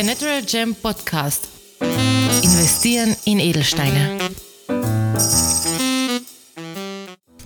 Der 0.00 0.06
Natural 0.06 0.42
Gem 0.42 0.74
Podcast. 0.74 1.46
Investieren 2.42 3.14
in 3.26 3.38
Edelsteine. 3.38 4.16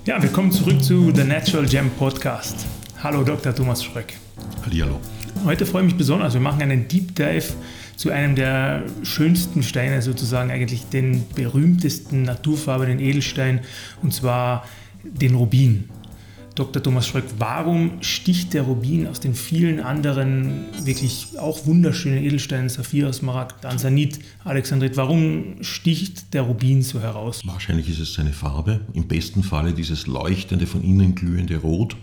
Ja, 0.05 0.23
willkommen 0.23 0.53
zurück 0.53 0.81
zu 0.81 1.11
The 1.13 1.25
Natural 1.25 1.67
Gem 1.67 1.91
Podcast. 1.91 2.65
Hallo 3.03 3.25
Dr. 3.25 3.53
Thomas 3.53 3.83
Schröck. 3.83 4.13
Hallihallo. 4.65 5.01
Heute 5.45 5.67
freue 5.67 5.83
ich 5.83 5.87
mich 5.87 5.99
besonders. 5.99 6.35
Wir 6.35 6.41
machen 6.41 6.63
einen 6.63 6.87
Deep 6.87 7.17
Dive 7.17 7.55
zu 7.97 8.11
einem 8.13 8.37
der 8.37 8.85
schönsten 9.03 9.65
Steine, 9.65 10.01
sozusagen 10.01 10.53
eigentlich 10.53 10.85
den 10.91 11.27
berühmtesten 11.35 12.23
naturfarbenen 12.23 13.01
Edelstein, 13.01 13.63
und 14.01 14.15
zwar 14.15 14.65
den 15.03 15.35
Rubin. 15.35 15.89
Dr. 16.55 16.83
Thomas 16.83 17.09
Schröck, 17.09 17.25
warum 17.39 18.01
sticht 18.01 18.55
der 18.55 18.63
Rubin 18.63 19.09
aus 19.09 19.19
den 19.19 19.35
vielen 19.35 19.81
anderen 19.81 20.67
wirklich 20.85 21.29
auch 21.39 21.67
wunderschönen 21.67 22.23
Edelsteinen, 22.23 22.69
Saphir, 22.69 23.13
Smaragd, 23.13 23.67
Ansanit, 23.67 24.21
Alexandrit, 24.45 24.97
warum 24.97 25.57
sticht 25.63 26.33
der 26.33 26.43
Rubin 26.43 26.83
so 26.83 27.01
heraus? 27.01 27.41
Wahrscheinlich 27.45 27.89
ist 27.91 27.99
es 27.99 28.15
seine 28.15 28.33
Farbe, 28.33 28.81
im 28.93 29.09
besten 29.09 29.43
Falle 29.43 29.73
dieses 29.73 30.07
leuchtende, 30.07 30.67
von 30.67 30.85
innen 30.85 31.17
glühende 31.17 31.57
Rot, 31.57 31.97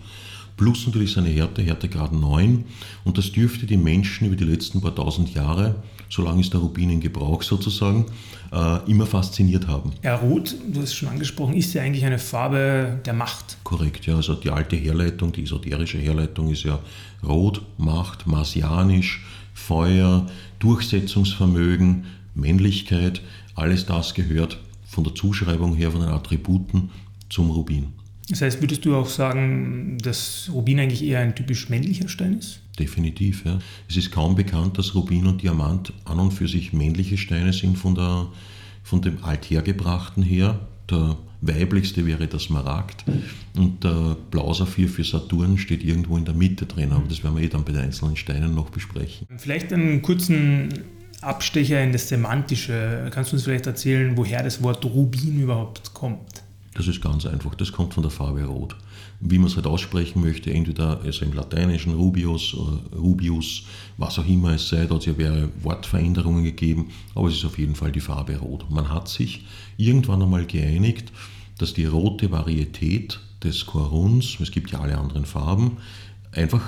plus 0.62 0.86
natürlich 0.86 1.12
seine 1.12 1.28
Härte, 1.28 1.62
Härtegrad 1.62 2.12
9. 2.12 2.64
Und 3.04 3.18
das 3.18 3.32
dürfte 3.32 3.66
die 3.66 3.76
Menschen 3.76 4.26
über 4.26 4.36
die 4.36 4.44
letzten 4.44 4.80
paar 4.80 4.94
tausend 4.94 5.34
Jahre 5.34 5.76
solange 6.12 6.42
ist 6.42 6.52
der 6.52 6.60
Rubin 6.60 6.90
in 6.90 7.00
Gebrauch 7.00 7.42
sozusagen, 7.42 8.04
äh, 8.52 8.90
immer 8.90 9.06
fasziniert 9.06 9.66
haben. 9.66 9.92
Ja, 10.02 10.16
Rot, 10.16 10.54
du 10.70 10.80
hast 10.80 10.90
es 10.90 10.94
schon 10.94 11.08
angesprochen, 11.08 11.54
ist 11.54 11.72
ja 11.72 11.82
eigentlich 11.82 12.04
eine 12.04 12.18
Farbe 12.18 13.00
der 13.06 13.14
Macht. 13.14 13.56
Korrekt, 13.64 14.06
ja. 14.06 14.16
Also 14.16 14.34
die 14.34 14.50
alte 14.50 14.76
Herleitung, 14.76 15.32
die 15.32 15.44
esoterische 15.44 15.98
Herleitung 15.98 16.50
ist 16.50 16.64
ja 16.64 16.78
Rot, 17.26 17.62
Macht, 17.78 18.26
Marsianisch, 18.26 19.24
Feuer, 19.54 20.26
Durchsetzungsvermögen, 20.58 22.04
Männlichkeit. 22.34 23.22
Alles 23.54 23.86
das 23.86 24.12
gehört 24.12 24.58
von 24.84 25.04
der 25.04 25.14
Zuschreibung 25.14 25.74
her, 25.74 25.92
von 25.92 26.02
den 26.02 26.10
Attributen 26.10 26.90
zum 27.30 27.50
Rubin. 27.50 28.01
Das 28.28 28.40
heißt, 28.40 28.60
würdest 28.60 28.84
du 28.84 28.94
auch 28.94 29.08
sagen, 29.08 29.98
dass 30.02 30.48
Rubin 30.52 30.80
eigentlich 30.80 31.04
eher 31.04 31.20
ein 31.20 31.34
typisch 31.34 31.68
männlicher 31.68 32.08
Stein 32.08 32.38
ist? 32.38 32.60
Definitiv, 32.78 33.44
ja. 33.44 33.58
Es 33.88 33.96
ist 33.96 34.12
kaum 34.12 34.34
bekannt, 34.34 34.78
dass 34.78 34.94
Rubin 34.94 35.26
und 35.26 35.42
Diamant 35.42 35.92
an 36.04 36.18
und 36.18 36.32
für 36.32 36.48
sich 36.48 36.72
männliche 36.72 37.18
Steine 37.18 37.52
sind 37.52 37.76
von, 37.76 37.94
der, 37.94 38.28
von 38.82 39.02
dem 39.02 39.22
Althergebrachten 39.22 40.22
her. 40.22 40.60
Der 40.90 41.16
weiblichste 41.42 42.06
wäre 42.06 42.26
der 42.26 42.38
Smaragd 42.38 43.04
und 43.56 43.82
der 43.84 44.16
Blausaphir 44.30 44.88
für 44.88 45.04
Saturn 45.04 45.58
steht 45.58 45.82
irgendwo 45.82 46.16
in 46.16 46.24
der 46.24 46.34
Mitte 46.34 46.66
drin, 46.66 46.92
aber 46.92 47.06
das 47.08 47.22
werden 47.22 47.36
wir 47.36 47.42
eh 47.42 47.48
dann 47.48 47.64
bei 47.64 47.72
den 47.72 47.82
einzelnen 47.82 48.16
Steinen 48.16 48.54
noch 48.54 48.70
besprechen. 48.70 49.26
Vielleicht 49.36 49.72
einen 49.72 50.00
kurzen 50.02 50.68
Abstecher 51.20 51.82
in 51.82 51.92
das 51.92 52.08
Semantische. 52.08 53.10
Kannst 53.12 53.32
du 53.32 53.36
uns 53.36 53.44
vielleicht 53.44 53.66
erzählen, 53.66 54.16
woher 54.16 54.42
das 54.42 54.62
Wort 54.62 54.84
Rubin 54.84 55.40
überhaupt 55.40 55.92
kommt? 55.94 56.42
Das 56.74 56.88
ist 56.88 57.02
ganz 57.02 57.26
einfach, 57.26 57.54
das 57.54 57.72
kommt 57.72 57.94
von 57.94 58.02
der 58.02 58.10
Farbe 58.10 58.44
Rot 58.44 58.76
wie 59.24 59.38
man 59.38 59.46
es 59.46 59.56
halt 59.56 59.66
aussprechen 59.66 60.20
möchte, 60.20 60.52
entweder 60.52 61.00
also 61.02 61.24
im 61.24 61.32
Lateinischen 61.32 61.94
Rubius 61.94 62.54
oder 62.54 62.78
Rubius, 62.98 63.62
was 63.96 64.18
auch 64.18 64.26
immer 64.26 64.54
es 64.54 64.68
sei, 64.68 64.86
da 64.86 64.94
hat 64.94 65.02
es 65.02 65.06
ja 65.06 65.12
mehrere 65.16 65.48
Wortveränderungen 65.62 66.42
gegeben, 66.42 66.90
aber 67.14 67.28
es 67.28 67.34
ist 67.34 67.44
auf 67.44 67.56
jeden 67.56 67.76
Fall 67.76 67.92
die 67.92 68.00
Farbe 68.00 68.36
Rot. 68.36 68.68
Man 68.68 68.88
hat 68.88 69.08
sich 69.08 69.44
irgendwann 69.76 70.22
einmal 70.22 70.44
geeinigt, 70.44 71.12
dass 71.58 71.72
die 71.72 71.84
rote 71.84 72.32
Varietät 72.32 73.20
des 73.44 73.64
Koruns, 73.64 74.38
es 74.40 74.50
gibt 74.50 74.72
ja 74.72 74.80
alle 74.80 74.98
anderen 74.98 75.24
Farben, 75.24 75.76
einfach 76.32 76.62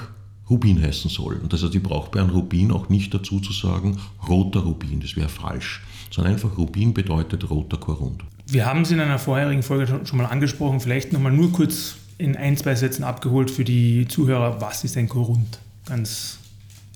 Rubin 0.48 0.80
heißen 0.80 1.10
soll. 1.10 1.36
Und 1.36 1.52
das 1.52 1.64
heißt, 1.64 1.74
ich 1.74 1.82
brauche 1.82 2.10
bei 2.10 2.20
einem 2.20 2.30
Rubin 2.30 2.70
auch 2.70 2.88
nicht 2.88 3.12
dazu 3.12 3.40
zu 3.40 3.52
sagen, 3.52 3.98
roter 4.28 4.60
Rubin, 4.60 5.00
das 5.00 5.16
wäre 5.16 5.28
falsch, 5.28 5.82
sondern 6.10 6.34
einfach 6.34 6.56
Rubin 6.56 6.94
bedeutet 6.94 7.50
roter 7.50 7.78
Korund. 7.78 8.22
Wir 8.46 8.66
haben 8.66 8.82
es 8.82 8.90
in 8.90 9.00
einer 9.00 9.18
vorherigen 9.18 9.62
Folge 9.62 10.00
schon 10.04 10.18
mal 10.18 10.26
angesprochen, 10.26 10.80
vielleicht 10.80 11.12
nochmal 11.12 11.32
nur 11.32 11.52
kurz 11.52 11.96
in 12.18 12.36
ein, 12.36 12.56
zwei 12.56 12.74
Sätzen 12.74 13.02
abgeholt 13.02 13.50
für 13.50 13.64
die 13.64 14.06
Zuhörer, 14.06 14.60
was 14.60 14.84
ist 14.84 14.96
ein 14.96 15.08
Korund? 15.08 15.58
Ganz 15.86 16.38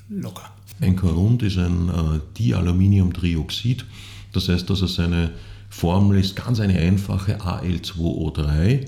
locker. 0.08 0.50
Ein 0.80 0.94
Korund 0.94 1.42
ist 1.42 1.58
ein 1.58 1.88
äh, 1.88 2.20
Dialuminiumtrioxid. 2.38 3.84
Das 4.32 4.48
heißt, 4.48 4.68
dass 4.70 4.82
er 4.82 4.88
seine 4.88 5.30
Formel 5.70 6.18
ist 6.18 6.36
ganz 6.36 6.60
eine 6.60 6.78
einfache 6.78 7.38
Al2O3. 7.40 8.86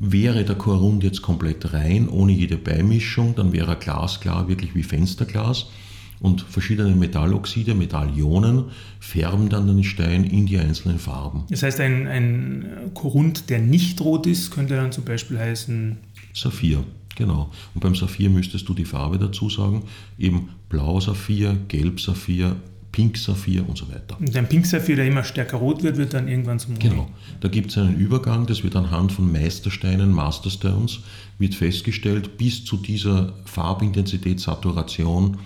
Wäre 0.00 0.44
der 0.44 0.56
Korund 0.56 1.04
jetzt 1.04 1.22
komplett 1.22 1.72
rein, 1.72 2.08
ohne 2.08 2.32
jede 2.32 2.56
Beimischung, 2.56 3.36
dann 3.36 3.52
wäre 3.52 3.72
er 3.72 3.76
glasklar, 3.76 4.48
wirklich 4.48 4.74
wie 4.74 4.82
Fensterglas 4.82 5.66
und 6.22 6.42
verschiedene 6.42 6.94
Metalloxide, 6.94 7.74
Metallionen 7.74 8.66
färben 9.00 9.48
dann 9.48 9.66
den 9.66 9.82
Stein 9.82 10.22
in 10.24 10.46
die 10.46 10.56
einzelnen 10.56 11.00
Farben. 11.00 11.44
Das 11.50 11.64
heißt, 11.64 11.80
ein, 11.80 12.06
ein 12.06 12.66
Korund, 12.94 13.50
der 13.50 13.58
nicht 13.58 14.00
rot 14.00 14.26
ist, 14.26 14.52
könnte 14.52 14.76
dann 14.76 14.92
zum 14.92 15.04
Beispiel 15.04 15.38
heißen 15.38 15.98
Saphir. 16.32 16.84
Genau. 17.16 17.50
Und 17.74 17.80
beim 17.80 17.94
Saphir 17.94 18.30
müsstest 18.30 18.68
du 18.68 18.72
die 18.72 18.84
Farbe 18.84 19.18
dazu 19.18 19.50
sagen, 19.50 19.82
eben 20.16 20.50
Blau 20.68 21.00
Saphir, 21.00 21.56
Gelb 21.68 22.00
Saphir, 22.00 22.56
Pink 22.92 23.16
Saphir 23.16 23.68
und 23.68 23.76
so 23.76 23.88
weiter. 23.88 24.16
Und 24.20 24.36
ein 24.36 24.48
Pink 24.48 24.64
Saphir, 24.64 24.96
der 24.96 25.06
immer 25.06 25.24
stärker 25.24 25.56
rot 25.56 25.82
wird, 25.82 25.96
wird 25.96 26.14
dann 26.14 26.28
irgendwann 26.28 26.60
zum 26.60 26.74
Rot. 26.74 26.80
Genau. 26.80 27.10
Da 27.40 27.48
gibt 27.48 27.70
es 27.70 27.78
einen 27.78 27.96
Übergang, 27.96 28.46
das 28.46 28.62
wird 28.62 28.76
anhand 28.76 29.10
von 29.10 29.30
Meistersteinen, 29.30 30.12
Masterstones, 30.12 31.00
wird 31.38 31.54
festgestellt, 31.54 32.38
bis 32.38 32.64
zu 32.64 32.76
dieser 32.76 33.34
Farbintensität, 33.44 34.38
Saturation 34.38 35.38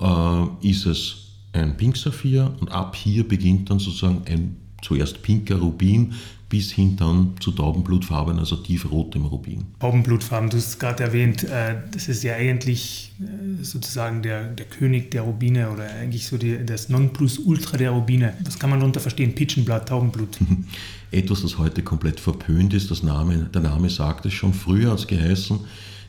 äh, 0.00 0.68
ist 0.68 0.86
es 0.86 1.16
ein 1.52 1.76
Pink 1.76 1.96
Saphir 1.96 2.54
und 2.60 2.70
ab 2.70 2.96
hier 2.96 3.26
beginnt 3.26 3.70
dann 3.70 3.78
sozusagen 3.78 4.22
ein 4.26 4.56
zuerst 4.82 5.22
pinker 5.22 5.56
Rubin 5.56 6.12
bis 6.48 6.70
hin 6.70 6.96
dann 6.96 7.32
zu 7.40 7.50
Taubenblutfarben, 7.50 8.38
also 8.38 8.54
tiefrotem 8.56 9.24
Rubin. 9.24 9.64
Taubenblutfarben, 9.80 10.50
du 10.50 10.56
hast 10.56 10.68
es 10.68 10.78
gerade 10.78 11.02
erwähnt, 11.02 11.42
äh, 11.42 11.76
das 11.90 12.06
ist 12.06 12.22
ja 12.22 12.34
eigentlich 12.34 13.12
äh, 13.18 13.64
sozusagen 13.64 14.22
der, 14.22 14.48
der 14.48 14.66
König 14.66 15.10
der 15.10 15.22
Rubine 15.22 15.70
oder 15.70 15.90
eigentlich 15.90 16.26
so 16.26 16.36
die, 16.36 16.64
das 16.64 16.88
Nonplusultra 16.90 17.76
der 17.76 17.90
Rubine. 17.90 18.34
Was 18.44 18.58
kann 18.58 18.70
man 18.70 18.78
darunter 18.78 19.00
verstehen? 19.00 19.34
Pitchenblatt, 19.34 19.88
Taubenblut. 19.88 20.38
Etwas, 21.10 21.42
das 21.42 21.58
heute 21.58 21.82
komplett 21.82 22.20
verpönt 22.20 22.72
ist, 22.74 22.88
das 22.90 23.02
Name, 23.02 23.50
der 23.52 23.62
Name 23.62 23.90
sagt 23.90 24.26
es 24.26 24.34
schon, 24.34 24.54
früher 24.54 24.92
als 24.92 25.06
geheißen, 25.08 25.58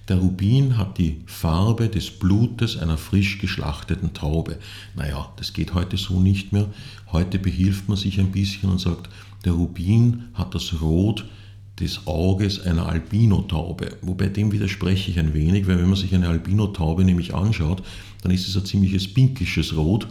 der 0.07 0.17
Rubin 0.17 0.77
hat 0.77 0.97
die 0.99 1.21
Farbe 1.25 1.89
des 1.89 2.11
Blutes 2.11 2.77
einer 2.77 2.97
frisch 2.97 3.39
geschlachteten 3.39 4.13
Taube. 4.13 4.59
Naja, 4.95 5.31
das 5.37 5.53
geht 5.53 5.73
heute 5.73 5.97
so 5.97 6.19
nicht 6.19 6.53
mehr. 6.53 6.67
Heute 7.11 7.39
behilft 7.39 7.89
man 7.89 7.97
sich 7.97 8.19
ein 8.19 8.31
bisschen 8.31 8.69
und 8.69 8.79
sagt, 8.79 9.09
der 9.45 9.53
Rubin 9.53 10.25
hat 10.33 10.53
das 10.53 10.79
Rot 10.81 11.25
des 11.79 12.05
Auges 12.05 12.61
einer 12.61 12.87
Albinotaube. 12.87 13.97
Wobei 14.01 14.27
dem 14.27 14.51
widerspreche 14.51 15.11
ich 15.11 15.19
ein 15.19 15.33
wenig, 15.33 15.67
weil 15.67 15.79
wenn 15.79 15.89
man 15.89 15.97
sich 15.97 16.13
eine 16.13 16.29
Albinotaube 16.29 17.03
nämlich 17.03 17.33
anschaut, 17.33 17.83
dann 18.21 18.31
ist 18.31 18.47
es 18.47 18.55
ein 18.55 18.65
ziemliches 18.65 19.11
pinkisches 19.13 19.75
Rot 19.75 20.07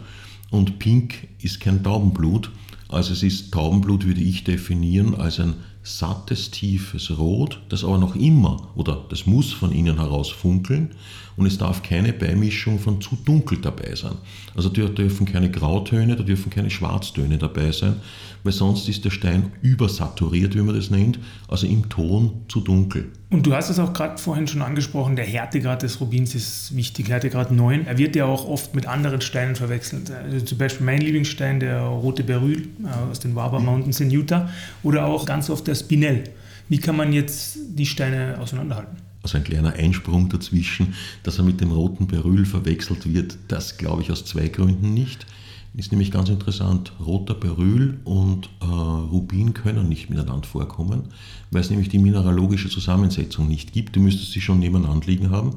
und 0.51 0.77
pink 0.77 1.27
ist 1.41 1.59
kein 1.59 1.83
Taubenblut. 1.83 2.51
Also 2.89 3.13
es 3.13 3.23
ist 3.23 3.51
Taubenblut, 3.51 4.05
würde 4.05 4.21
ich 4.21 4.43
definieren, 4.43 5.15
als 5.15 5.39
ein 5.39 5.55
sattes, 5.85 6.51
tiefes 6.51 7.17
Rot, 7.17 7.61
das 7.69 7.83
aber 7.83 7.97
noch 7.97 8.15
immer 8.15 8.69
oder 8.75 9.05
das 9.09 9.25
muss 9.25 9.53
von 9.53 9.71
innen 9.71 9.97
heraus 9.97 10.29
funkeln 10.29 10.95
und 11.37 11.45
es 11.45 11.57
darf 11.57 11.83
keine 11.83 12.13
Beimischung 12.13 12.79
von 12.79 13.01
zu 13.01 13.15
dunkel 13.15 13.59
dabei 13.59 13.95
sein. 13.95 14.15
Also 14.55 14.69
da 14.69 14.85
dürfen 14.85 15.25
keine 15.25 15.51
Grautöne, 15.51 16.15
da 16.15 16.23
dürfen 16.23 16.49
keine 16.49 16.69
Schwarztöne 16.69 17.37
dabei 17.37 17.71
sein, 17.71 17.97
weil 18.43 18.53
sonst 18.53 18.87
ist 18.87 19.03
der 19.03 19.09
Stein 19.09 19.51
übersaturiert, 19.61 20.55
wie 20.55 20.61
man 20.61 20.75
das 20.75 20.89
nennt, 20.89 21.19
also 21.47 21.67
im 21.67 21.89
Ton 21.89 22.45
zu 22.47 22.61
dunkel. 22.61 23.11
Und 23.31 23.45
du 23.45 23.53
hast 23.53 23.69
es 23.69 23.79
auch 23.79 23.91
gerade 23.91 24.17
vorhin 24.17 24.47
schon 24.47 24.61
angesprochen, 24.61 25.15
der 25.15 25.25
Härtegrad 25.25 25.81
des 25.81 25.99
Rubins 25.99 26.35
ist 26.35 26.75
wichtig, 26.75 27.09
Härtegrad 27.09 27.51
9. 27.51 27.85
Er 27.85 27.97
wird 27.97 28.15
ja 28.15 28.25
auch 28.25 28.47
oft 28.47 28.75
mit 28.75 28.87
anderen 28.87 29.19
Steinen 29.19 29.55
verwechselt. 29.55 30.11
Also 30.11 30.45
zum 30.45 30.57
Beispiel 30.57 30.85
mein 30.85 31.01
Lieblingsstein, 31.01 31.59
der 31.59 31.81
rote 31.81 32.23
Beryl 32.23 32.69
äh, 32.83 33.11
aus 33.11 33.19
den 33.19 33.35
Waba 33.35 33.59
Mountains 33.59 33.99
in 33.99 34.09
Utah 34.09 34.49
oder 34.83 35.05
auch 35.05 35.25
ganz 35.25 35.49
oft 35.49 35.67
der 35.67 35.75
Spinell. 35.75 36.23
Wie 36.69 36.77
kann 36.77 36.95
man 36.95 37.13
jetzt 37.13 37.57
die 37.75 37.85
Steine 37.85 38.37
auseinanderhalten? 38.39 39.04
Also 39.25 39.39
ein 39.39 39.43
kleiner 39.43 39.73
Einsprung 39.73 40.29
dazwischen, 40.29 40.93
dass 41.23 41.39
er 41.39 41.45
mit 41.45 41.59
dem 41.59 41.71
roten 41.71 42.05
Beryl 42.05 42.45
verwechselt 42.45 43.11
wird, 43.11 43.39
das 43.47 43.79
glaube 43.79 44.03
ich 44.03 44.11
aus 44.11 44.23
zwei 44.23 44.49
Gründen 44.49 44.93
nicht. 44.93 45.25
Ist 45.73 45.91
nämlich 45.91 46.11
ganz 46.11 46.29
interessant, 46.29 46.93
roter 47.03 47.33
Beryl 47.33 47.97
und 48.03 48.51
äh, 48.61 48.65
Rubin 48.65 49.55
können 49.55 49.89
nicht 49.89 50.11
miteinander 50.11 50.47
vorkommen, 50.47 51.05
weil 51.49 51.61
es 51.61 51.71
nämlich 51.71 51.89
die 51.89 51.97
mineralogische 51.97 52.69
Zusammensetzung 52.69 53.47
nicht 53.47 53.73
gibt. 53.73 53.95
Du 53.95 53.99
müsstest 53.99 54.31
sie 54.31 54.41
schon 54.41 54.59
nebeneinander 54.59 55.07
liegen 55.07 55.31
haben. 55.31 55.55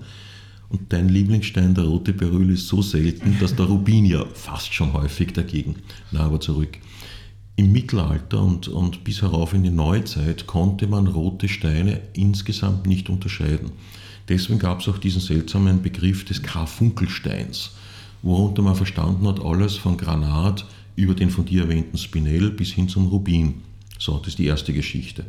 Und 0.70 0.90
dein 0.90 1.10
Lieblingsstein, 1.10 1.74
der 1.74 1.84
rote 1.84 2.14
Beryl, 2.14 2.48
ist 2.54 2.68
so 2.68 2.80
selten, 2.80 3.36
dass 3.38 3.54
der 3.54 3.66
Rubin 3.66 4.06
ja 4.06 4.24
fast 4.32 4.72
schon 4.72 4.94
häufig 4.94 5.34
dagegen. 5.34 5.74
Na, 6.10 6.20
aber 6.20 6.40
zurück. 6.40 6.78
Im 7.58 7.72
Mittelalter 7.72 8.40
und, 8.40 8.68
und 8.68 9.02
bis 9.02 9.20
herauf 9.20 9.52
in 9.52 9.64
die 9.64 9.70
Neuzeit 9.70 10.46
konnte 10.46 10.86
man 10.86 11.08
rote 11.08 11.48
Steine 11.48 12.00
insgesamt 12.12 12.86
nicht 12.86 13.10
unterscheiden. 13.10 13.72
Deswegen 14.28 14.60
gab 14.60 14.80
es 14.80 14.86
auch 14.86 14.98
diesen 14.98 15.20
seltsamen 15.20 15.82
Begriff 15.82 16.24
des 16.24 16.40
Karfunkelsteins. 16.40 17.72
worunter 18.22 18.62
man 18.62 18.76
verstanden 18.76 19.26
hat, 19.26 19.44
alles 19.44 19.76
von 19.76 19.96
Granat 19.96 20.66
über 20.94 21.14
den 21.14 21.30
von 21.30 21.46
dir 21.46 21.62
erwähnten 21.62 21.98
Spinell 21.98 22.50
bis 22.50 22.70
hin 22.70 22.88
zum 22.88 23.08
Rubin. 23.08 23.54
So, 23.98 24.18
das 24.18 24.28
ist 24.28 24.38
die 24.38 24.46
erste 24.46 24.72
Geschichte. 24.72 25.24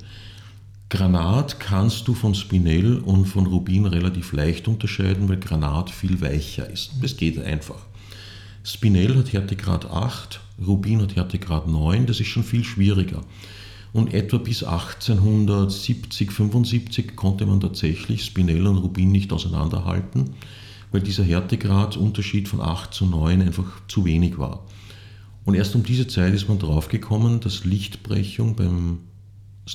Granat 0.90 1.60
kannst 1.60 2.08
du 2.08 2.14
von 2.14 2.36
Spinell 2.36 3.00
und 3.00 3.26
von 3.26 3.48
Rubin 3.48 3.88
relativ 3.88 4.34
leicht 4.34 4.68
unterscheiden, 4.68 5.28
weil 5.30 5.38
Granat 5.38 5.90
viel 5.90 6.22
weicher 6.22 6.70
ist. 6.70 6.92
Das 7.02 7.18
geht 7.18 7.40
einfach. 7.40 7.89
Spinell 8.72 9.18
hat 9.18 9.34
Härtegrad 9.34 9.90
8, 9.90 10.40
Rubin 10.64 11.02
hat 11.02 11.16
Härtegrad 11.16 11.68
9, 11.68 12.06
das 12.06 12.20
ist 12.20 12.28
schon 12.28 12.44
viel 12.44 12.64
schwieriger. 12.64 13.24
Und 13.94 14.14
etwa 14.14 14.38
bis 14.38 14.64
1870, 14.64 16.32
75 16.32 17.16
konnte 17.16 17.48
man 17.48 17.60
tatsächlich 17.60 18.24
Spinell 18.24 18.68
und 18.68 18.78
Rubin 18.78 19.12
nicht 19.12 19.34
auseinanderhalten, 19.34 20.36
weil 20.92 21.02
dieser 21.02 21.24
Härtegradunterschied 21.24 22.48
von 22.48 22.62
8 22.62 22.94
zu 22.94 23.08
9 23.08 23.42
einfach 23.42 23.66
zu 23.88 24.06
wenig 24.06 24.38
war. 24.38 24.64
Und 25.46 25.56
erst 25.56 25.74
um 25.74 25.82
diese 25.82 26.06
Zeit 26.06 26.36
ist 26.36 26.48
man 26.48 26.60
draufgekommen, 26.60 27.40
dass 27.40 27.66
Lichtbrechung 27.66 28.56
beim 28.56 29.00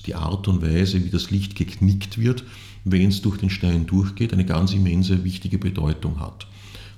die 0.06 0.14
Art 0.14 0.46
und 0.46 0.62
Weise, 0.62 1.04
wie 1.04 1.10
das 1.10 1.32
Licht 1.32 1.56
geknickt 1.56 2.18
wird, 2.18 2.44
wenn 2.84 3.08
es 3.08 3.22
durch 3.22 3.38
den 3.38 3.50
Stein 3.50 3.86
durchgeht, 3.86 4.32
eine 4.32 4.44
ganz 4.44 4.72
immense 4.72 5.24
wichtige 5.24 5.58
Bedeutung 5.58 6.20
hat. 6.20 6.46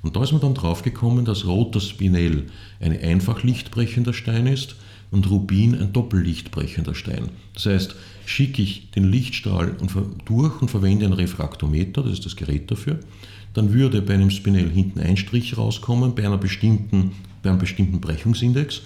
Und 0.07 0.15
da 0.15 0.23
ist 0.23 0.31
man 0.31 0.41
dann 0.41 0.55
draufgekommen, 0.55 1.25
dass 1.25 1.47
roter 1.47 1.81
Spinell 1.81 2.45
ein 2.79 2.97
einfach 3.03 3.43
lichtbrechender 3.43 4.13
Stein 4.13 4.47
ist 4.47 4.77
und 5.11 5.29
Rubin 5.29 5.75
ein 5.75 5.93
doppellichtbrechender 5.93 6.95
Stein. 6.95 7.31
Das 7.55 7.67
heißt, 7.67 7.97
schicke 8.25 8.63
ich 8.63 8.93
den 8.93 9.11
Lichtstrahl 9.11 9.77
durch 10.25 10.63
und 10.63 10.71
verwende 10.71 11.07
ein 11.07 11.13
Refraktometer, 11.13 12.05
das 12.05 12.13
ist 12.13 12.25
das 12.25 12.37
Gerät 12.37 12.71
dafür, 12.71 13.01
dann 13.53 13.73
würde 13.73 14.01
bei 14.01 14.15
einem 14.15 14.31
Spinell 14.31 14.71
hinten 14.71 15.01
ein 15.01 15.17
Strich 15.17 15.59
rauskommen, 15.59 16.15
bei, 16.15 16.25
einer 16.25 16.39
bestimmten, 16.39 17.11
bei 17.43 17.51
einem 17.51 17.59
bestimmten 17.59 18.01
Brechungsindex 18.01 18.83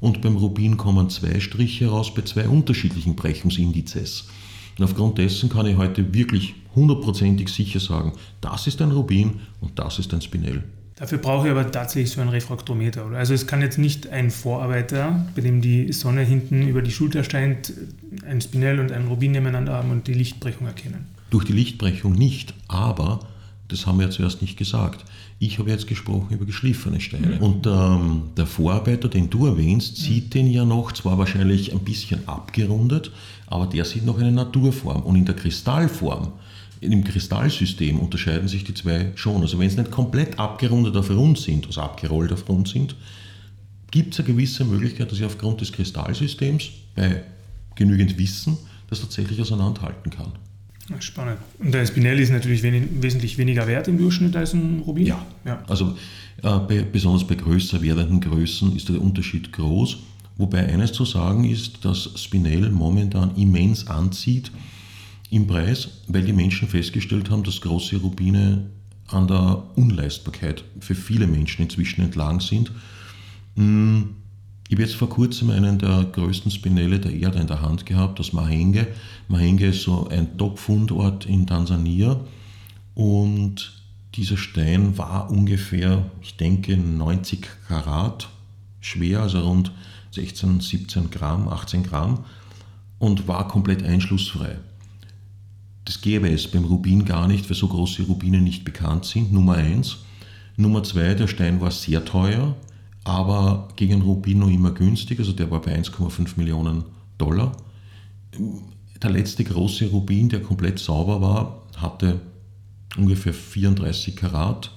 und 0.00 0.22
beim 0.22 0.36
Rubin 0.36 0.78
kommen 0.78 1.10
zwei 1.10 1.38
Striche 1.38 1.88
raus 1.88 2.14
bei 2.14 2.22
zwei 2.22 2.48
unterschiedlichen 2.48 3.14
Brechungsindizes. 3.14 4.26
Und 4.78 4.84
aufgrund 4.84 5.18
dessen 5.18 5.48
kann 5.48 5.66
ich 5.66 5.76
heute 5.76 6.14
wirklich 6.14 6.54
hundertprozentig 6.74 7.48
sicher 7.48 7.80
sagen, 7.80 8.12
das 8.40 8.66
ist 8.66 8.80
ein 8.80 8.90
Rubin 8.90 9.40
und 9.60 9.78
das 9.78 9.98
ist 9.98 10.12
ein 10.14 10.22
Spinell. 10.22 10.64
Dafür 10.96 11.18
brauche 11.18 11.46
ich 11.46 11.50
aber 11.50 11.70
tatsächlich 11.70 12.12
so 12.12 12.20
ein 12.20 12.28
Refraktometer. 12.28 13.06
Also 13.06 13.34
es 13.34 13.46
kann 13.46 13.60
jetzt 13.60 13.78
nicht 13.78 14.08
ein 14.08 14.30
Vorarbeiter, 14.30 15.26
bei 15.34 15.42
dem 15.42 15.60
die 15.60 15.92
Sonne 15.92 16.22
hinten 16.22 16.68
über 16.68 16.80
die 16.80 16.92
Schulter 16.92 17.24
scheint, 17.24 17.72
ein 18.24 18.40
Spinell 18.40 18.78
und 18.78 18.92
ein 18.92 19.08
Rubin 19.08 19.32
nebeneinander 19.32 19.72
haben 19.72 19.90
und 19.90 20.06
die 20.06 20.14
Lichtbrechung 20.14 20.66
erkennen. 20.66 21.06
Durch 21.30 21.44
die 21.44 21.54
Lichtbrechung 21.54 22.12
nicht, 22.12 22.54
aber 22.68 23.20
das 23.72 23.86
haben 23.86 23.98
wir 23.98 24.06
ja 24.06 24.10
zuerst 24.10 24.42
nicht 24.42 24.56
gesagt. 24.56 25.04
Ich 25.38 25.58
habe 25.58 25.70
jetzt 25.70 25.86
gesprochen 25.86 26.28
über 26.30 26.44
geschliffene 26.44 27.00
Steine. 27.00 27.36
Mhm. 27.36 27.38
Und 27.38 27.66
ähm, 27.66 28.22
der 28.36 28.46
Vorarbeiter, 28.46 29.08
den 29.08 29.30
du 29.30 29.46
erwähnst, 29.46 29.96
sieht 29.96 30.26
mhm. 30.26 30.30
den 30.30 30.50
ja 30.50 30.64
noch, 30.64 30.92
zwar 30.92 31.18
wahrscheinlich 31.18 31.72
ein 31.72 31.80
bisschen 31.80 32.28
abgerundet, 32.28 33.10
aber 33.46 33.66
der 33.66 33.84
sieht 33.84 34.06
noch 34.06 34.18
eine 34.18 34.32
Naturform. 34.32 35.02
Und 35.02 35.16
in 35.16 35.24
der 35.24 35.34
Kristallform 35.34 36.32
im 36.80 37.04
Kristallsystem 37.04 37.98
unterscheiden 38.00 38.48
sich 38.48 38.64
die 38.64 38.74
zwei 38.74 39.12
schon. 39.14 39.40
Also 39.42 39.58
wenn 39.58 39.70
sie 39.70 39.78
nicht 39.78 39.90
komplett 39.90 40.38
abgerundet 40.38 40.96
auf 40.96 41.10
rund 41.10 41.38
sind, 41.38 41.66
also 41.66 41.80
abgerollt 41.80 42.32
auf 42.32 42.48
rund 42.48 42.68
sind, 42.68 42.96
gibt 43.90 44.14
es 44.14 44.20
eine 44.20 44.28
gewisse 44.28 44.64
Möglichkeit, 44.64 45.10
dass 45.10 45.18
ich 45.18 45.24
aufgrund 45.24 45.60
des 45.60 45.72
Kristallsystems 45.72 46.70
bei 46.96 47.22
genügend 47.76 48.18
Wissen 48.18 48.56
das 48.90 49.00
tatsächlich 49.00 49.40
auseinanderhalten 49.40 50.10
kann. 50.10 50.32
Spannend. 50.98 51.38
Und 51.58 51.72
der 51.72 51.86
Spinelli 51.86 52.22
ist 52.22 52.30
natürlich 52.30 52.62
wenig, 52.62 52.84
wesentlich 53.00 53.38
weniger 53.38 53.66
wert 53.66 53.88
im 53.88 53.98
Durchschnitt 53.98 54.34
als 54.36 54.52
ein 54.52 54.82
Rubin? 54.84 55.06
Ja, 55.06 55.24
ja. 55.44 55.62
also 55.68 55.96
äh, 56.42 56.58
bei, 56.58 56.82
besonders 56.82 57.26
bei 57.26 57.36
größer 57.36 57.80
werdenden 57.82 58.20
Größen 58.20 58.74
ist 58.74 58.88
der 58.88 59.00
Unterschied 59.00 59.52
groß. 59.52 59.98
Wobei 60.36 60.66
eines 60.66 60.92
zu 60.92 61.04
sagen 61.04 61.44
ist, 61.44 61.84
dass 61.84 62.10
Spinell 62.20 62.70
momentan 62.70 63.36
immens 63.36 63.86
anzieht 63.86 64.50
im 65.30 65.46
Preis, 65.46 65.88
weil 66.08 66.24
die 66.24 66.32
Menschen 66.32 66.68
festgestellt 66.68 67.30
haben, 67.30 67.44
dass 67.44 67.60
große 67.60 67.96
Rubine 67.96 68.70
an 69.08 69.28
der 69.28 69.62
Unleistbarkeit 69.76 70.64
für 70.80 70.94
viele 70.94 71.26
Menschen 71.26 71.62
inzwischen 71.62 72.02
entlang 72.02 72.40
sind. 72.40 72.72
Hm, 73.56 74.16
ich 74.72 74.76
habe 74.76 74.84
jetzt 74.84 74.96
vor 74.96 75.10
kurzem 75.10 75.50
einen 75.50 75.78
der 75.78 76.02
größten 76.12 76.50
Spinelle 76.50 76.98
der 76.98 77.12
Erde 77.12 77.38
in 77.38 77.46
der 77.46 77.60
Hand 77.60 77.84
gehabt, 77.84 78.18
das 78.18 78.32
Mahenge. 78.32 78.86
Mahenge 79.28 79.66
ist 79.66 79.82
so 79.82 80.08
ein 80.08 80.38
Top-Fundort 80.38 81.26
in 81.26 81.46
Tansania 81.46 82.18
und 82.94 83.74
dieser 84.14 84.38
Stein 84.38 84.96
war 84.96 85.30
ungefähr, 85.30 86.10
ich 86.22 86.38
denke, 86.38 86.74
90 86.78 87.46
Karat 87.68 88.30
schwer, 88.80 89.20
also 89.20 89.40
rund 89.40 89.72
16, 90.12 90.60
17 90.60 91.10
Gramm, 91.10 91.48
18 91.48 91.82
Gramm 91.82 92.20
und 92.98 93.28
war 93.28 93.48
komplett 93.48 93.82
einschlussfrei. 93.82 94.56
Das 95.84 96.00
gäbe 96.00 96.30
es 96.30 96.50
beim 96.50 96.64
Rubin 96.64 97.04
gar 97.04 97.28
nicht, 97.28 97.50
weil 97.50 97.56
so 97.58 97.68
große 97.68 98.04
Rubine 98.04 98.40
nicht 98.40 98.64
bekannt 98.64 99.04
sind. 99.04 99.34
Nummer 99.34 99.56
eins. 99.56 99.98
Nummer 100.56 100.82
zwei, 100.82 101.12
der 101.12 101.28
Stein 101.28 101.60
war 101.60 101.70
sehr 101.70 102.06
teuer, 102.06 102.56
aber 103.04 103.68
gegen 103.76 104.02
Rubin 104.02 104.38
noch 104.38 104.50
immer 104.50 104.70
günstig, 104.70 105.18
also 105.18 105.32
der 105.32 105.50
war 105.50 105.60
bei 105.60 105.76
1,5 105.76 106.36
Millionen 106.36 106.84
Dollar. 107.18 107.52
Der 109.02 109.10
letzte 109.10 109.44
große 109.44 109.86
Rubin, 109.90 110.28
der 110.28 110.42
komplett 110.42 110.78
sauber 110.78 111.20
war, 111.20 111.62
hatte 111.76 112.20
ungefähr 112.96 113.34
34 113.34 114.14
Karat 114.16 114.70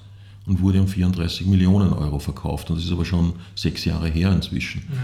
und 0.46 0.60
wurde 0.60 0.80
um 0.80 0.88
34 0.88 1.46
Millionen 1.46 1.92
Euro 1.92 2.18
verkauft. 2.18 2.70
Und 2.70 2.76
das 2.76 2.86
ist 2.86 2.92
aber 2.92 3.04
schon 3.04 3.34
sechs 3.54 3.84
Jahre 3.84 4.08
her 4.08 4.32
inzwischen. 4.32 4.82
Ja. 4.90 4.98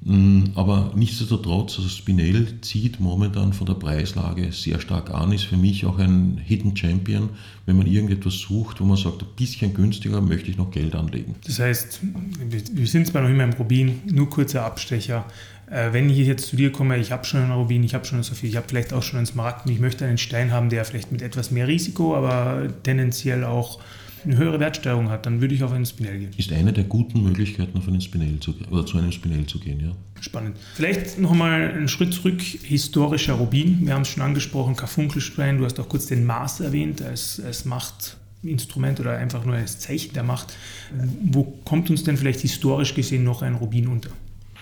Mm, 0.00 0.44
aber 0.54 0.92
nichtsdestotrotz, 0.94 1.76
also 1.78 1.88
Spinell 1.88 2.60
zieht 2.60 3.00
momentan 3.00 3.52
von 3.52 3.66
der 3.66 3.74
Preislage 3.74 4.52
sehr 4.52 4.80
stark 4.80 5.10
an, 5.10 5.32
ist 5.32 5.44
für 5.44 5.56
mich 5.56 5.84
auch 5.86 5.98
ein 5.98 6.40
Hidden 6.44 6.76
Champion, 6.76 7.30
wenn 7.66 7.76
man 7.76 7.86
irgendetwas 7.86 8.38
sucht, 8.38 8.80
wo 8.80 8.84
man 8.84 8.96
sagt, 8.96 9.22
ein 9.22 9.28
bisschen 9.36 9.74
günstiger 9.74 10.20
möchte 10.20 10.50
ich 10.50 10.56
noch 10.56 10.70
Geld 10.70 10.94
anlegen. 10.94 11.34
Das 11.44 11.58
heißt, 11.58 12.00
wir 12.72 12.86
sind 12.86 13.08
zwar 13.08 13.22
noch 13.22 13.28
immer 13.28 13.44
im 13.44 13.52
Rubin, 13.54 14.02
nur 14.06 14.30
kurzer 14.30 14.64
Abstecher. 14.64 15.24
Äh, 15.68 15.92
wenn 15.92 16.08
ich 16.08 16.18
jetzt 16.18 16.46
zu 16.46 16.56
dir 16.56 16.70
komme, 16.70 16.96
ich 16.98 17.10
habe 17.10 17.24
schon 17.24 17.40
einen 17.40 17.52
Rubin, 17.52 17.82
ich 17.82 17.94
habe 17.94 18.04
schon 18.04 18.18
ein 18.18 18.24
Saphir, 18.24 18.48
ich 18.48 18.56
habe 18.56 18.66
vielleicht 18.68 18.92
auch 18.92 19.02
schon 19.02 19.18
einen 19.18 19.26
Smaragd 19.26 19.66
und 19.66 19.72
ich 19.72 19.80
möchte 19.80 20.06
einen 20.06 20.18
Stein 20.18 20.52
haben, 20.52 20.70
der 20.70 20.84
vielleicht 20.84 21.10
mit 21.10 21.22
etwas 21.22 21.50
mehr 21.50 21.66
Risiko, 21.66 22.14
aber 22.14 22.68
tendenziell 22.84 23.44
auch 23.44 23.80
eine 24.24 24.36
höhere 24.36 24.60
Wertsteigerung 24.60 25.10
hat, 25.10 25.26
dann 25.26 25.40
würde 25.40 25.54
ich 25.54 25.62
auf 25.62 25.72
einen 25.72 25.86
Spinell 25.86 26.18
gehen. 26.18 26.30
Ist 26.36 26.52
eine 26.52 26.72
der 26.72 26.84
guten 26.84 27.22
Möglichkeiten, 27.22 27.76
auf 27.78 27.88
einen 27.88 28.00
Spinell 28.00 28.38
zu, 28.40 28.54
oder 28.70 28.84
zu 28.86 28.98
einem 28.98 29.12
Spinell 29.12 29.46
zu 29.46 29.58
gehen, 29.58 29.80
ja. 29.80 29.92
Spannend. 30.20 30.56
Vielleicht 30.74 31.18
nochmal 31.18 31.70
einen 31.70 31.88
Schritt 31.88 32.12
zurück, 32.14 32.42
historischer 32.42 33.34
Rubin. 33.34 33.86
Wir 33.86 33.94
haben 33.94 34.02
es 34.02 34.08
schon 34.08 34.22
angesprochen, 34.22 34.76
Karfunkelstein, 34.76 35.58
du 35.58 35.64
hast 35.64 35.78
auch 35.80 35.88
kurz 35.88 36.06
den 36.06 36.24
Mars 36.24 36.60
erwähnt 36.60 37.02
als, 37.02 37.40
als 37.44 37.64
Machtinstrument 37.64 39.00
oder 39.00 39.16
einfach 39.16 39.44
nur 39.44 39.54
als 39.54 39.78
Zeichen 39.78 40.12
der 40.14 40.24
Macht. 40.24 40.54
Wo 41.24 41.44
kommt 41.64 41.90
uns 41.90 42.02
denn 42.04 42.16
vielleicht 42.16 42.40
historisch 42.40 42.94
gesehen 42.94 43.24
noch 43.24 43.42
ein 43.42 43.54
Rubin 43.54 43.88
unter? 43.88 44.10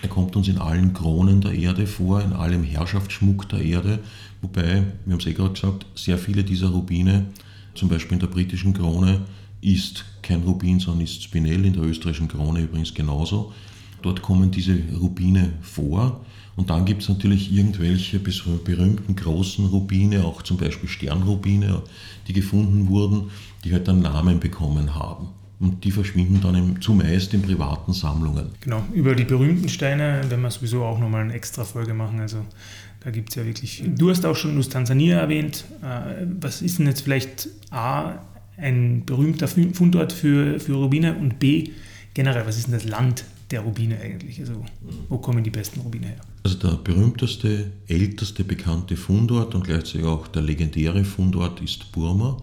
Er 0.01 0.09
kommt 0.09 0.35
uns 0.35 0.47
in 0.47 0.59
allen 0.59 0.93
Kronen 0.93 1.41
der 1.41 1.53
Erde 1.53 1.87
vor, 1.87 2.21
in 2.21 2.33
allem 2.33 2.63
Herrschaftsschmuck 2.63 3.49
der 3.49 3.61
Erde, 3.61 3.99
wobei, 4.41 4.83
wir 5.05 5.13
haben 5.13 5.19
es 5.19 5.25
eh 5.25 5.33
gerade 5.33 5.53
gesagt, 5.53 5.87
sehr 5.95 6.19
viele 6.19 6.43
dieser 6.43 6.67
Rubine, 6.67 7.25
zum 7.73 7.89
Beispiel 7.89 8.13
in 8.13 8.19
der 8.19 8.27
britischen 8.27 8.73
Krone, 8.73 9.21
ist 9.61 10.05
kein 10.21 10.43
Rubin, 10.43 10.79
sondern 10.79 11.03
ist 11.03 11.23
Spinell, 11.23 11.65
in 11.65 11.73
der 11.73 11.83
österreichischen 11.83 12.27
Krone 12.27 12.61
übrigens 12.61 12.93
genauso. 12.93 13.53
Dort 14.01 14.21
kommen 14.21 14.51
diese 14.51 14.77
Rubine 14.99 15.53
vor. 15.61 16.21
Und 16.55 16.71
dann 16.71 16.85
gibt 16.85 17.03
es 17.03 17.09
natürlich 17.09 17.53
irgendwelche 17.53 18.19
berühmten 18.19 19.15
großen 19.15 19.65
Rubine, 19.67 20.25
auch 20.25 20.41
zum 20.41 20.57
Beispiel 20.57 20.89
Sternrubine, 20.89 21.83
die 22.27 22.33
gefunden 22.33 22.87
wurden, 22.87 23.29
die 23.63 23.73
halt 23.73 23.87
einen 23.87 24.01
Namen 24.01 24.39
bekommen 24.39 24.95
haben. 24.95 25.29
Und 25.59 25.83
die 25.83 25.91
verschwinden 25.91 26.39
dann 26.41 26.55
im, 26.55 26.81
zumeist 26.81 27.33
in 27.33 27.41
privaten 27.41 27.93
Sammlungen. 27.93 28.49
Genau, 28.61 28.83
über 28.93 29.15
die 29.15 29.23
berühmten 29.23 29.69
Steine 29.69 30.21
werden 30.29 30.41
wir 30.41 30.51
sowieso 30.51 30.83
auch 30.83 30.99
nochmal 30.99 31.21
eine 31.21 31.33
extra 31.33 31.63
Folge 31.63 31.93
machen. 31.93 32.19
Also 32.19 32.45
da 32.99 33.11
gibt 33.11 33.29
es 33.29 33.35
ja 33.35 33.45
wirklich 33.45 33.71
viel. 33.71 33.89
Du 33.89 34.09
hast 34.09 34.25
auch 34.25 34.35
schon 34.35 34.57
aus 34.57 34.69
Tansania 34.69 35.17
erwähnt. 35.19 35.65
Äh, 35.81 36.25
was 36.39 36.61
ist 36.61 36.77
denn 36.77 36.87
jetzt 36.87 37.01
vielleicht 37.01 37.49
A, 37.71 38.19
ein 38.57 39.05
berühmter 39.05 39.47
Fundort 39.47 40.11
für, 40.11 40.59
für 40.59 40.73
Rubine 40.73 41.15
und 41.15 41.39
B, 41.39 41.69
generell, 42.13 42.45
was 42.45 42.57
ist 42.57 42.67
denn 42.67 42.73
das 42.73 42.85
Land 42.85 43.23
der 43.51 43.61
Rubine 43.61 43.99
eigentlich? 43.99 44.39
Also, 44.39 44.65
wo 45.09 45.17
kommen 45.19 45.43
die 45.43 45.49
besten 45.49 45.79
Rubine 45.81 46.07
her? 46.07 46.21
Also, 46.43 46.57
der 46.57 46.77
berühmteste, 46.77 47.71
älteste 47.87 48.43
bekannte 48.43 48.97
Fundort 48.97 49.55
und 49.55 49.63
gleichzeitig 49.63 50.05
auch 50.05 50.27
der 50.27 50.41
legendäre 50.41 51.05
Fundort 51.05 51.61
ist 51.61 51.91
Burma. 51.91 52.37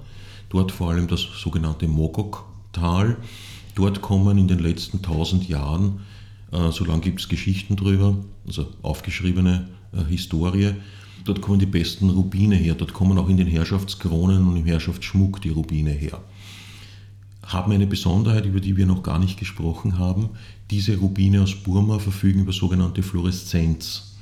Dort 0.48 0.70
vor 0.70 0.90
allem 0.90 1.08
das 1.08 1.20
sogenannte 1.20 1.88
Mogok-Tal. 1.88 3.16
Dort 3.74 4.00
kommen 4.00 4.38
in 4.38 4.46
den 4.46 4.60
letzten 4.60 5.02
tausend 5.02 5.48
Jahren, 5.48 6.00
äh, 6.52 6.70
so 6.70 6.84
lange 6.84 7.00
gibt 7.00 7.20
es 7.20 7.28
Geschichten 7.28 7.74
drüber, 7.74 8.16
also 8.46 8.68
aufgeschriebene 8.82 9.68
äh, 9.92 10.04
Historie, 10.08 10.74
Dort 11.24 11.40
kommen 11.40 11.58
die 11.58 11.66
besten 11.66 12.10
Rubine 12.10 12.56
her. 12.56 12.74
Dort 12.74 12.92
kommen 12.92 13.18
auch 13.18 13.28
in 13.28 13.38
den 13.38 13.46
Herrschaftskronen 13.46 14.46
und 14.46 14.56
im 14.56 14.66
Herrschaftsschmuck 14.66 15.40
die 15.40 15.50
Rubine 15.50 15.90
her. 15.90 16.20
haben 17.46 17.72
eine 17.72 17.86
Besonderheit, 17.86 18.46
über 18.46 18.60
die 18.60 18.76
wir 18.76 18.86
noch 18.86 19.02
gar 19.02 19.18
nicht 19.18 19.38
gesprochen 19.38 19.98
haben. 19.98 20.30
Diese 20.70 20.96
Rubine 20.96 21.42
aus 21.42 21.54
Burma 21.54 21.98
verfügen 21.98 22.40
über 22.40 22.52
sogenannte 22.52 23.02
Fluoreszenz. 23.02 24.14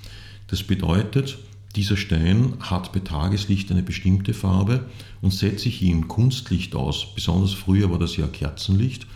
Das 0.49 0.63
bedeutet, 0.65 1.39
dieser 1.77 1.97
Stein 1.97 2.55
hat 2.61 2.93
bei 2.93 3.01
Tageslicht 3.01 3.71
eine 3.71 3.83
bestimmte 3.83 4.35
Farbe 4.35 4.87
und 5.23 5.33
setze 5.33 5.69
ich 5.69 5.81
ihn 5.83 6.09
Kunstlicht 6.09 6.75
aus, 6.75 7.07
besonders 7.15 7.53
früher 7.53 7.91
war 7.91 7.99
das 7.99 8.17
ja 8.17 8.27
Kerzenlicht, 8.27 9.07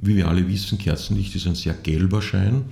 wie 0.00 0.16
wir 0.16 0.28
alle 0.28 0.46
wissen, 0.48 0.78
Kerzenlicht 0.78 1.34
ist 1.34 1.46
ein 1.46 1.54
sehr 1.54 1.74
gelber 1.74 2.22
Schein, 2.22 2.66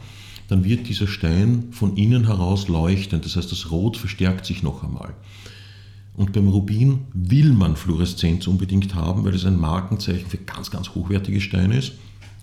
dann 0.53 0.65
wird 0.65 0.89
dieser 0.89 1.07
Stein 1.07 1.69
von 1.73 1.97
innen 1.97 2.27
heraus 2.27 2.69
leuchtend, 2.69 3.25
das 3.25 3.37
heißt 3.37 3.51
das 3.51 3.71
Rot 3.71 3.97
verstärkt 3.97 4.47
sich 4.47 4.63
noch 4.63 4.85
einmal. 4.85 5.15
Und 6.15 6.33
beim 6.33 6.49
Rubin 6.49 7.07
will 7.15 7.53
man 7.53 7.75
Fluoreszenz 7.75 8.47
unbedingt 8.47 8.95
haben, 8.95 9.25
weil 9.25 9.35
es 9.35 9.47
ein 9.47 9.59
Markenzeichen 9.59 10.29
für 10.29 10.37
ganz, 10.37 10.71
ganz 10.71 10.91
hochwertige 10.91 11.41
Steine 11.41 11.79
ist. 11.79 11.93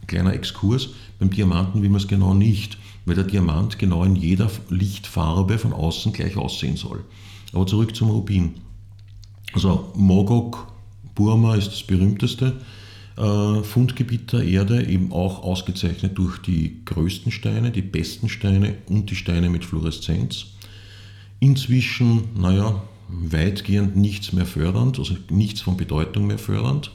Kleiner 0.08 0.34
Exkurs, 0.34 0.90
beim 1.20 1.30
Diamanten 1.30 1.84
will 1.84 1.90
man 1.90 2.02
es 2.02 2.08
genau 2.08 2.34
nicht 2.34 2.78
weil 3.10 3.16
der 3.16 3.24
Diamant 3.24 3.80
genau 3.80 4.04
in 4.04 4.16
jeder 4.16 4.50
Lichtfarbe 4.70 5.58
von 5.58 5.74
außen 5.74 6.14
gleich 6.14 6.38
aussehen 6.38 6.78
soll. 6.78 7.04
Aber 7.54 7.66
zurück 7.66 7.96
zum 7.96 8.12
Rubin. 8.12 8.54
Also 9.54 9.92
Mogok, 9.96 10.72
Burma 11.16 11.56
ist 11.56 11.70
das 11.70 11.82
berühmteste 11.82 12.62
äh, 13.20 13.64
Fundgebiet 13.64 14.32
der 14.32 14.44
Erde, 14.44 14.88
eben 14.88 15.12
auch 15.12 15.44
ausgezeichnet 15.44 16.18
durch 16.18 16.40
die 16.40 16.84
größten 16.86 17.32
Steine, 17.32 17.70
die 17.70 17.82
besten 17.82 18.30
Steine 18.30 18.76
und 18.88 19.12
die 19.12 19.16
Steine 19.16 19.50
mit 19.50 19.66
Fluoreszenz. 19.66 20.48
Inzwischen, 21.40 22.30
naja, 22.36 22.82
weitgehend 23.10 23.96
nichts 23.96 24.34
mehr 24.34 24.46
fördernd, 24.46 25.00
also 25.00 25.16
nichts 25.30 25.62
von 25.62 25.78
Bedeutung 25.78 26.28
mehr 26.28 26.40
fördernd. 26.40 26.92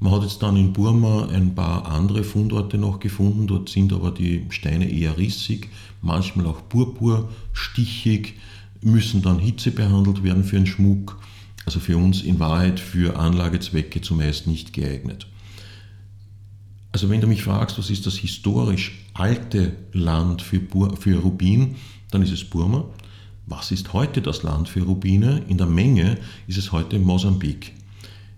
Man 0.00 0.12
hat 0.12 0.22
jetzt 0.22 0.42
dann 0.42 0.56
in 0.56 0.72
Burma 0.72 1.26
ein 1.26 1.54
paar 1.54 1.86
andere 1.86 2.22
Fundorte 2.22 2.78
noch 2.78 3.00
gefunden. 3.00 3.48
Dort 3.48 3.68
sind 3.68 3.92
aber 3.92 4.12
die 4.12 4.46
Steine 4.50 4.88
eher 4.88 5.18
rissig, 5.18 5.70
manchmal 6.02 6.46
auch 6.46 6.68
purpur, 6.68 7.28
stichig, 7.52 8.34
müssen 8.80 9.22
dann 9.22 9.40
Hitze 9.40 9.72
behandelt 9.72 10.22
werden 10.22 10.44
für 10.44 10.56
den 10.56 10.66
Schmuck. 10.66 11.18
Also 11.68 11.80
für 11.80 11.98
uns 11.98 12.22
in 12.22 12.40
Wahrheit 12.40 12.80
für 12.80 13.18
Anlagezwecke 13.18 14.00
zumeist 14.00 14.46
nicht 14.46 14.72
geeignet. 14.72 15.26
Also 16.92 17.10
wenn 17.10 17.20
du 17.20 17.26
mich 17.26 17.42
fragst, 17.42 17.76
was 17.76 17.90
ist 17.90 18.06
das 18.06 18.14
historisch 18.14 19.04
alte 19.12 19.76
Land 19.92 20.40
für, 20.40 20.60
Bur 20.60 20.96
für 20.96 21.18
Rubin, 21.18 21.76
dann 22.10 22.22
ist 22.22 22.32
es 22.32 22.42
Burma. 22.42 22.86
Was 23.44 23.70
ist 23.70 23.92
heute 23.92 24.22
das 24.22 24.42
Land 24.42 24.70
für 24.70 24.80
Rubine? 24.80 25.42
In 25.48 25.58
der 25.58 25.66
Menge 25.66 26.16
ist 26.46 26.56
es 26.56 26.72
heute 26.72 26.98
Mosambik 26.98 27.74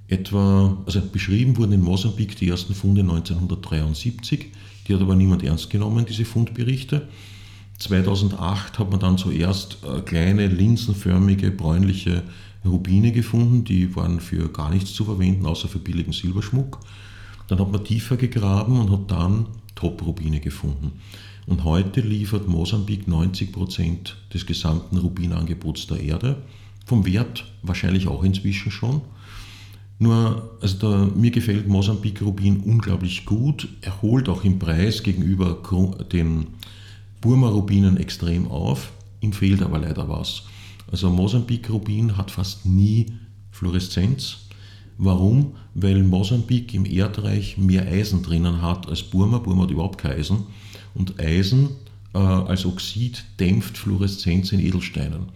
etwa, 0.08 0.76
also 0.84 1.00
beschrieben 1.00 1.56
wurden 1.56 1.74
in 1.74 1.82
Mosambik 1.82 2.34
die 2.34 2.48
ersten 2.48 2.74
Funde 2.74 3.02
1973, 3.02 4.46
die 4.88 4.92
hat 4.92 5.02
aber 5.02 5.14
niemand 5.14 5.44
ernst 5.44 5.70
genommen, 5.70 6.04
diese 6.04 6.24
Fundberichte. 6.24 7.06
2008 7.78 8.80
hat 8.80 8.90
man 8.90 8.98
dann 8.98 9.18
zuerst 9.18 9.78
äh, 9.84 10.00
kleine 10.00 10.48
linsenförmige 10.48 11.52
bräunliche 11.52 12.24
Rubine 12.64 13.12
gefunden, 13.12 13.64
die 13.64 13.94
waren 13.96 14.20
für 14.20 14.48
gar 14.48 14.70
nichts 14.70 14.92
zu 14.92 15.04
verwenden, 15.04 15.46
außer 15.46 15.68
für 15.68 15.78
billigen 15.78 16.12
Silberschmuck. 16.12 16.78
Dann 17.48 17.58
hat 17.58 17.72
man 17.72 17.84
tiefer 17.84 18.16
gegraben 18.16 18.78
und 18.78 18.90
hat 18.90 19.10
dann 19.10 19.46
Top-Rubine 19.74 20.40
gefunden. 20.40 20.92
Und 21.46 21.64
heute 21.64 22.00
liefert 22.00 22.46
Mosambik 22.46 23.08
90 23.08 23.52
Prozent 23.52 24.16
des 24.32 24.46
gesamten 24.46 24.98
Rubinangebots 24.98 25.86
der 25.86 26.00
Erde. 26.00 26.42
Vom 26.86 27.06
Wert 27.06 27.44
wahrscheinlich 27.62 28.06
auch 28.06 28.22
inzwischen 28.22 28.70
schon. 28.70 29.00
Nur, 29.98 30.56
also 30.60 30.78
da, 30.78 31.10
mir 31.14 31.30
gefällt 31.30 31.66
Mosambik 31.66 32.22
Rubin 32.22 32.60
unglaublich 32.60 33.26
gut. 33.26 33.68
Er 33.80 34.00
holt 34.00 34.28
auch 34.28 34.44
im 34.44 34.58
Preis 34.58 35.02
gegenüber 35.02 35.58
den 36.12 36.46
Burma 37.20 37.48
Rubinen 37.48 37.96
extrem 37.96 38.50
auf. 38.50 38.92
Ihm 39.20 39.32
fehlt 39.32 39.62
aber 39.62 39.78
leider 39.78 40.08
was. 40.08 40.44
Also 40.90 41.10
Mosambik 41.10 41.70
Rubin 41.70 42.16
hat 42.16 42.30
fast 42.30 42.66
nie 42.66 43.06
Fluoreszenz. 43.50 44.38
Warum? 44.98 45.54
Weil 45.74 46.02
Mosambik 46.02 46.74
im 46.74 46.84
Erdreich 46.84 47.56
mehr 47.56 47.86
Eisen 47.86 48.22
drinnen 48.22 48.60
hat 48.60 48.88
als 48.88 49.02
Burma. 49.02 49.38
Burma 49.38 49.62
hat 49.62 49.70
überhaupt 49.70 49.98
kein 49.98 50.12
Eisen. 50.12 50.46
Und 50.94 51.18
Eisen 51.20 51.70
äh, 52.12 52.18
als 52.18 52.66
Oxid 52.66 53.24
dämpft 53.38 53.78
Fluoreszenz 53.78 54.52
in 54.52 54.60
Edelsteinen. 54.60 55.28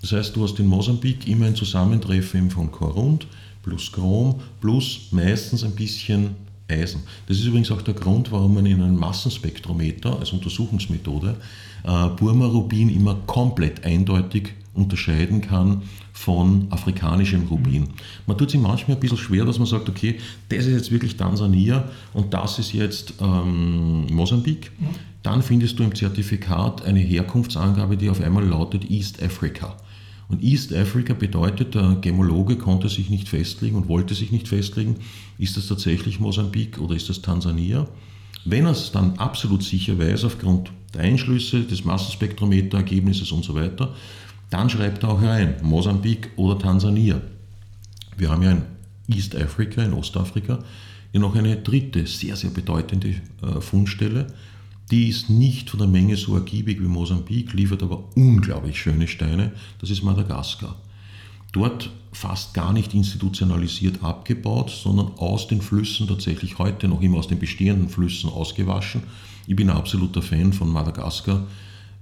Das 0.00 0.12
heißt, 0.12 0.36
du 0.36 0.44
hast 0.44 0.58
in 0.60 0.66
Mosambik 0.66 1.26
immer 1.26 1.46
ein 1.46 1.56
Zusammentreffen 1.56 2.50
von 2.50 2.70
Korund, 2.70 3.26
plus 3.62 3.90
Chrom 3.90 4.40
plus 4.60 5.08
meistens 5.10 5.64
ein 5.64 5.74
bisschen 5.74 6.36
Eisen. 6.68 7.02
Das 7.26 7.38
ist 7.38 7.46
übrigens 7.46 7.70
auch 7.70 7.82
der 7.82 7.94
Grund, 7.94 8.30
warum 8.30 8.54
man 8.54 8.66
in 8.66 8.82
einem 8.82 8.98
Massenspektrometer 8.98 10.18
als 10.18 10.32
Untersuchungsmethode 10.32 11.34
äh, 11.84 12.08
Burma-Rubin 12.08 12.90
immer 12.90 13.16
komplett 13.26 13.84
eindeutig 13.84 14.52
unterscheiden 14.78 15.40
kann 15.40 15.82
von 16.12 16.66
afrikanischem 16.70 17.46
Rubin. 17.48 17.88
Man 18.26 18.38
tut 18.38 18.50
sich 18.50 18.60
manchmal 18.60 18.96
ein 18.96 19.00
bisschen 19.00 19.18
schwer, 19.18 19.44
dass 19.44 19.58
man 19.58 19.66
sagt, 19.66 19.88
okay, 19.88 20.18
das 20.48 20.66
ist 20.66 20.72
jetzt 20.72 20.90
wirklich 20.90 21.16
Tansania 21.16 21.88
und 22.14 22.32
das 22.32 22.58
ist 22.58 22.72
jetzt 22.72 23.14
ähm, 23.20 24.06
Mosambik. 24.12 24.72
Dann 25.22 25.42
findest 25.42 25.78
du 25.78 25.84
im 25.84 25.94
Zertifikat 25.94 26.84
eine 26.84 27.00
Herkunftsangabe, 27.00 27.96
die 27.96 28.08
auf 28.08 28.20
einmal 28.20 28.44
lautet 28.44 28.90
East 28.90 29.22
Africa. 29.22 29.76
Und 30.28 30.42
East 30.42 30.74
Africa 30.74 31.14
bedeutet, 31.14 31.74
der 31.74 31.96
Gemologe 32.00 32.56
konnte 32.56 32.88
sich 32.88 33.08
nicht 33.08 33.28
festlegen 33.28 33.76
und 33.76 33.88
wollte 33.88 34.14
sich 34.14 34.30
nicht 34.30 34.46
festlegen, 34.46 34.96
ist 35.38 35.56
das 35.56 35.68
tatsächlich 35.68 36.20
Mosambik 36.20 36.78
oder 36.78 36.94
ist 36.94 37.08
das 37.08 37.22
Tansania. 37.22 37.88
Wenn 38.44 38.66
er 38.66 38.72
es 38.72 38.92
dann 38.92 39.14
absolut 39.18 39.62
sicher 39.62 39.98
weiß, 39.98 40.24
aufgrund 40.24 40.70
der 40.94 41.02
Einschlüsse, 41.02 41.62
des 41.62 41.84
Massenspektrometerergebnisses 41.84 43.32
und 43.32 43.44
so 43.44 43.54
weiter, 43.54 43.94
dann 44.50 44.70
schreibt 44.70 45.02
er 45.02 45.10
auch 45.10 45.22
rein, 45.22 45.56
Mosambik 45.62 46.30
oder 46.36 46.58
Tansania. 46.58 47.20
Wir 48.16 48.30
haben 48.30 48.42
ja 48.42 48.52
in 48.52 48.62
East 49.08 49.36
Africa, 49.36 49.82
in 49.82 49.92
Ostafrika, 49.92 50.58
ja 51.12 51.20
noch 51.20 51.34
eine 51.34 51.56
dritte, 51.56 52.06
sehr, 52.06 52.36
sehr 52.36 52.50
bedeutende 52.50 53.16
äh, 53.42 53.60
Fundstelle, 53.60 54.26
die 54.90 55.08
ist 55.08 55.28
nicht 55.28 55.70
von 55.70 55.80
der 55.80 55.88
Menge 55.88 56.16
so 56.16 56.34
ergiebig 56.34 56.80
wie 56.80 56.86
Mosambik, 56.86 57.52
liefert 57.52 57.82
aber 57.82 58.04
unglaublich 58.16 58.80
schöne 58.80 59.06
Steine. 59.06 59.52
Das 59.80 59.90
ist 59.90 60.02
Madagaskar. 60.02 60.76
Dort 61.52 61.90
fast 62.12 62.54
gar 62.54 62.72
nicht 62.72 62.94
institutionalisiert 62.94 64.02
abgebaut, 64.02 64.70
sondern 64.70 65.12
aus 65.18 65.46
den 65.46 65.60
Flüssen 65.60 66.08
tatsächlich 66.08 66.58
heute 66.58 66.88
noch 66.88 67.02
immer 67.02 67.18
aus 67.18 67.28
den 67.28 67.38
bestehenden 67.38 67.90
Flüssen 67.90 68.30
ausgewaschen. 68.30 69.02
Ich 69.46 69.56
bin 69.56 69.68
ein 69.68 69.76
absoluter 69.76 70.22
Fan 70.22 70.52
von 70.52 70.70
Madagaskar 70.70 71.46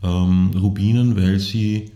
ähm, 0.02 0.50
weil 1.16 1.38
sie 1.40 1.90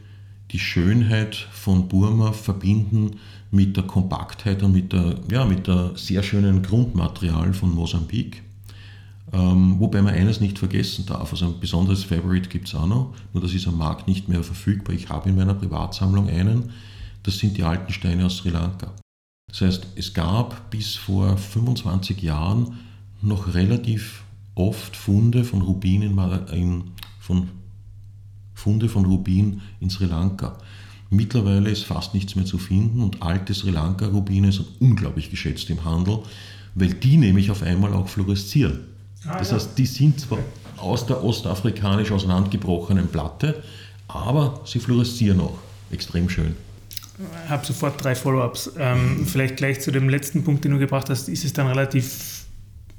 die 0.52 0.58
Schönheit 0.58 1.36
von 1.52 1.88
Burma 1.88 2.32
verbinden 2.32 3.16
mit 3.50 3.76
der 3.76 3.84
Kompaktheit 3.84 4.62
und 4.62 4.72
mit 4.72 4.92
der, 4.92 5.16
ja, 5.30 5.44
mit 5.44 5.66
der 5.66 5.96
sehr 5.96 6.22
schönen 6.22 6.62
Grundmaterial 6.62 7.52
von 7.52 7.74
Mosambik. 7.74 8.42
Ähm, 9.32 9.78
wobei 9.78 10.02
man 10.02 10.14
eines 10.14 10.40
nicht 10.40 10.58
vergessen 10.58 11.06
darf, 11.06 11.32
also 11.32 11.46
ein 11.46 11.60
besonderes 11.60 12.02
Favorite 12.02 12.48
gibt 12.48 12.66
es 12.66 12.74
auch 12.74 12.86
noch, 12.86 13.14
nur 13.32 13.42
das 13.42 13.54
ist 13.54 13.68
am 13.68 13.78
Markt 13.78 14.08
nicht 14.08 14.28
mehr 14.28 14.42
verfügbar. 14.42 14.94
Ich 14.94 15.08
habe 15.08 15.28
in 15.28 15.36
meiner 15.36 15.54
Privatsammlung 15.54 16.28
einen, 16.28 16.70
das 17.22 17.38
sind 17.38 17.56
die 17.56 17.62
alten 17.62 17.92
Steine 17.92 18.26
aus 18.26 18.38
Sri 18.38 18.50
Lanka. 18.50 18.92
Das 19.48 19.60
heißt, 19.60 19.86
es 19.96 20.14
gab 20.14 20.70
bis 20.70 20.96
vor 20.96 21.36
25 21.36 22.22
Jahren 22.22 22.78
noch 23.22 23.54
relativ 23.54 24.24
oft 24.54 24.96
Funde 24.96 25.44
von 25.44 25.62
Rubin 25.62 26.02
in, 26.02 26.18
in, 26.52 26.84
von, 27.20 27.48
Funde 28.60 28.90
von 28.90 29.06
Rubin 29.06 29.62
in 29.80 29.88
Sri 29.88 30.04
Lanka. 30.04 30.58
Mittlerweile 31.08 31.70
ist 31.70 31.84
fast 31.84 32.12
nichts 32.14 32.36
mehr 32.36 32.44
zu 32.44 32.58
finden 32.58 33.02
und 33.02 33.22
alte 33.22 33.54
Sri 33.54 33.70
Lanka-Rubine 33.70 34.52
sind 34.52 34.68
unglaublich 34.80 35.30
geschätzt 35.30 35.70
im 35.70 35.84
Handel, 35.84 36.18
weil 36.74 36.92
die 36.94 37.16
nämlich 37.16 37.50
auf 37.50 37.62
einmal 37.62 37.94
auch 37.94 38.08
fluoreszieren. 38.08 38.80
Ah, 39.26 39.38
das 39.38 39.52
heißt, 39.52 39.78
die 39.78 39.86
sind 39.86 40.20
zwar 40.20 40.38
aus 40.76 41.06
der 41.06 41.24
ostafrikanisch 41.24 42.12
auseinandergebrochenen 42.12 43.08
Platte, 43.08 43.62
aber 44.08 44.60
sie 44.66 44.78
fluoreszieren 44.78 45.40
auch. 45.40 45.58
Extrem 45.90 46.28
schön. 46.28 46.54
Ich 47.44 47.50
habe 47.50 47.66
sofort 47.66 48.02
drei 48.02 48.14
Follow-ups. 48.14 48.72
Ähm, 48.78 49.26
vielleicht 49.26 49.56
gleich 49.56 49.80
zu 49.80 49.90
dem 49.90 50.08
letzten 50.08 50.44
Punkt, 50.44 50.64
den 50.64 50.72
du 50.72 50.78
gebracht 50.78 51.08
hast. 51.10 51.28
Ist 51.28 51.44
es 51.44 51.52
dann 51.52 51.66
relativ, 51.66 52.44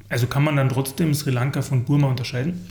also 0.10 0.28
kann 0.28 0.44
man 0.44 0.58
dann 0.58 0.70
trotzdem 0.70 1.14
Sri 1.14 1.32
Lanka 1.32 1.62
von 1.62 1.86
Burma 1.86 2.08
unterscheiden? 2.08 2.68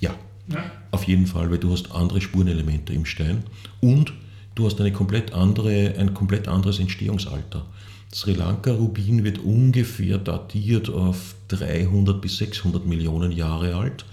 Ja, 0.00 0.14
ja. 0.52 0.70
auf 0.90 1.04
jeden 1.04 1.26
Fall, 1.26 1.50
weil 1.50 1.58
du 1.58 1.72
hast 1.72 1.92
andere 1.92 2.20
Spurenelemente 2.20 2.92
im 2.92 3.04
Stein 3.04 3.44
und 3.80 4.12
du 4.54 4.66
hast 4.66 4.80
eine 4.80 4.92
komplett 4.92 5.32
andere, 5.32 5.94
ein 5.98 6.14
komplett 6.14 6.48
anderes 6.48 6.78
Entstehungsalter. 6.78 7.66
Sri 8.12 8.32
Lanka 8.32 8.72
Rubin 8.72 9.22
wird 9.22 9.38
ungefähr 9.38 10.18
datiert 10.18 10.90
auf 10.90 11.36
300 11.48 12.20
bis 12.20 12.38
600 12.38 12.84
Millionen 12.84 13.30
Jahre 13.30 13.76
alt 13.76 14.04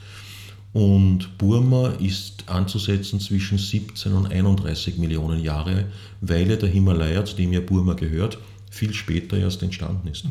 und 0.74 1.40
Burma 1.40 1.90
ist 2.00 2.44
anzusetzen 2.48 3.20
zwischen 3.20 3.58
17 3.58 4.14
und 4.14 4.32
31 4.32 5.00
Millionen 5.00 5.42
Jahre, 5.42 5.86
weil 6.22 6.50
ja 6.50 6.56
der 6.56 6.70
Himalaya, 6.70 7.26
zu 7.26 7.36
dem 7.36 7.52
ja 7.52 7.62
Burma 7.62 7.94
gehört, 7.94 8.38
viel 8.70 8.94
später 8.94 9.38
erst 9.38 9.64
entstanden 9.64 10.08
ist. 10.08 10.26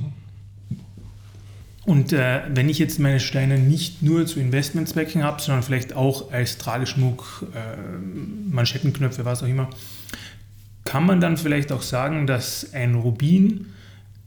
Und 1.86 2.12
äh, 2.12 2.42
wenn 2.52 2.68
ich 2.68 2.80
jetzt 2.80 2.98
meine 2.98 3.20
Steine 3.20 3.58
nicht 3.58 4.02
nur 4.02 4.26
zu 4.26 4.40
Investmentzwecken 4.40 5.22
habe, 5.22 5.40
sondern 5.40 5.62
vielleicht 5.62 5.92
auch 5.94 6.32
als 6.32 6.58
Trageschmuck, 6.58 7.46
äh, 7.54 7.76
Manschettenknöpfe, 8.50 9.24
was 9.24 9.44
auch 9.44 9.46
immer, 9.46 9.70
kann 10.84 11.06
man 11.06 11.20
dann 11.20 11.36
vielleicht 11.36 11.70
auch 11.70 11.82
sagen, 11.82 12.26
dass 12.26 12.72
ein 12.74 12.96
Rubin 12.96 13.66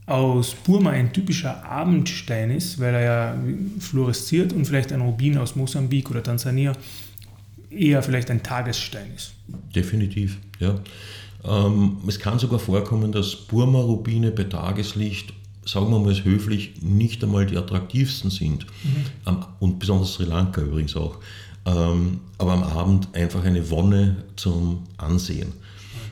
aus 0.06 0.54
Burma 0.54 0.90
ein 0.90 1.12
typischer 1.12 1.64
Abendstein 1.64 2.50
ist, 2.50 2.80
weil 2.80 2.94
er 2.94 3.02
ja 3.02 3.34
fluoresziert 3.78 4.54
und 4.54 4.64
vielleicht 4.64 4.90
ein 4.92 5.02
Rubin 5.02 5.36
aus 5.36 5.54
Mosambik 5.54 6.10
oder 6.10 6.22
Tansania 6.22 6.72
eher 7.68 8.02
vielleicht 8.02 8.30
ein 8.30 8.42
Tagesstein 8.42 9.12
ist. 9.14 9.34
Definitiv, 9.74 10.38
ja. 10.58 10.80
Ähm, 11.44 11.98
es 12.06 12.18
kann 12.18 12.38
sogar 12.38 12.58
vorkommen, 12.58 13.12
dass 13.12 13.36
Burma-Rubine 13.36 14.30
bei 14.30 14.44
Tageslicht 14.44 15.34
sagen 15.70 15.90
wir 15.90 15.98
mal 15.98 16.12
es 16.12 16.24
höflich, 16.24 16.82
nicht 16.82 17.22
einmal 17.22 17.46
die 17.46 17.56
attraktivsten 17.56 18.30
sind. 18.30 18.66
Mhm. 18.82 19.44
und 19.60 19.78
besonders 19.78 20.14
Sri 20.14 20.24
Lanka 20.24 20.60
übrigens 20.60 20.96
auch. 20.96 21.18
Ähm, 21.66 22.20
aber 22.38 22.52
am 22.52 22.62
Abend 22.62 23.14
einfach 23.14 23.44
eine 23.44 23.70
Wonne 23.70 24.24
zum 24.36 24.84
Ansehen. 24.96 25.52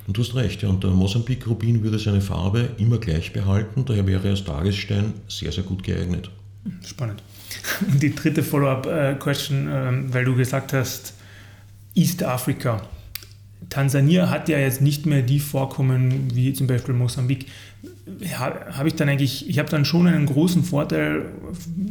Und 0.06 0.16
du 0.16 0.22
hast 0.22 0.34
recht, 0.34 0.62
ja, 0.62 0.68
und 0.68 0.84
der 0.84 0.90
Mosambik-Rubin 0.90 1.82
würde 1.82 1.98
seine 1.98 2.20
Farbe 2.20 2.70
immer 2.78 2.98
gleich 2.98 3.32
behalten, 3.32 3.84
daher 3.84 4.06
wäre 4.06 4.24
er 4.24 4.30
als 4.30 4.44
Tagesstein 4.44 5.14
sehr, 5.26 5.52
sehr 5.52 5.64
gut 5.64 5.82
geeignet. 5.82 6.30
Spannend. 6.84 7.22
Und 7.86 8.02
die 8.02 8.14
dritte 8.14 8.42
Follow-up-Question, 8.42 9.68
ähm, 9.70 10.12
weil 10.12 10.24
du 10.24 10.34
gesagt 10.34 10.72
hast, 10.72 11.14
East 11.94 12.22
Africa. 12.22 12.82
Tansania 13.70 14.30
hat 14.30 14.48
ja 14.48 14.58
jetzt 14.58 14.80
nicht 14.80 15.06
mehr 15.06 15.22
die 15.22 15.40
Vorkommen 15.40 16.34
wie 16.34 16.52
zum 16.52 16.66
Beispiel 16.66 16.94
Mosambik 16.94 17.46
habe 18.32 18.88
ich 18.88 18.94
dann 18.94 19.08
eigentlich, 19.08 19.48
ich 19.48 19.58
habe 19.58 19.68
dann 19.68 19.84
schon 19.84 20.06
einen 20.06 20.26
großen 20.26 20.64
Vorteil 20.64 21.26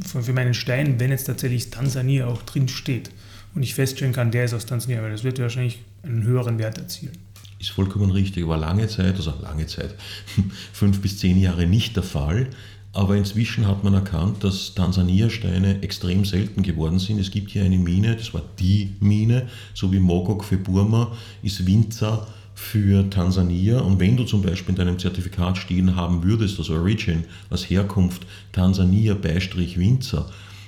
für 0.05 0.33
meinen 0.33 0.53
Stein, 0.53 0.99
wenn 0.99 1.11
jetzt 1.11 1.25
tatsächlich 1.25 1.69
Tansania 1.69 2.27
auch 2.27 2.41
drin 2.43 2.67
steht 2.67 3.11
und 3.55 3.63
ich 3.63 3.73
feststellen 3.73 4.13
kann, 4.13 4.31
der 4.31 4.45
ist 4.45 4.53
aus 4.53 4.65
Tansania, 4.65 5.01
weil 5.01 5.11
das 5.11 5.23
wird 5.23 5.39
wahrscheinlich 5.39 5.79
einen 6.03 6.23
höheren 6.23 6.59
Wert 6.59 6.77
erzielen. 6.77 7.13
Ist 7.59 7.71
vollkommen 7.71 8.11
richtig, 8.11 8.47
war 8.47 8.57
lange 8.57 8.87
Zeit, 8.87 9.15
also 9.15 9.33
lange 9.41 9.65
Zeit, 9.65 9.95
fünf 10.73 11.01
bis 11.01 11.17
zehn 11.17 11.39
Jahre 11.39 11.65
nicht 11.65 11.95
der 11.95 12.03
Fall. 12.03 12.47
Aber 12.93 13.15
inzwischen 13.15 13.67
hat 13.67 13.83
man 13.83 13.93
erkannt, 13.93 14.43
dass 14.43 14.73
Tansania-Steine 14.73 15.83
extrem 15.83 16.25
selten 16.25 16.63
geworden 16.63 16.97
sind. 16.97 17.19
Es 17.19 17.29
gibt 17.29 17.51
hier 17.51 17.63
eine 17.63 17.77
Mine, 17.77 18.15
das 18.15 18.33
war 18.33 18.41
die 18.59 18.95
Mine, 18.99 19.47
so 19.73 19.91
wie 19.91 19.99
Mogok 19.99 20.43
für 20.43 20.57
Burma, 20.57 21.15
ist 21.43 21.65
Winzer 21.67 22.27
für 22.57 23.07
Tansania. 23.11 23.79
Und 23.81 23.99
wenn 23.99 24.17
du 24.17 24.23
zum 24.23 24.41
Beispiel 24.41 24.73
in 24.73 24.77
deinem 24.77 24.97
Zertifikat 24.97 25.59
stehen 25.59 25.95
haben 25.95 26.23
würdest, 26.23 26.57
also 26.57 26.73
Origin, 26.73 27.23
als 27.51 27.69
Herkunft 27.69 28.25
Tansania 28.51 29.13
Beistrich 29.13 29.77
Winzer, 29.77 30.27